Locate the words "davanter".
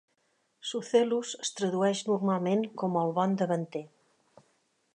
3.43-3.85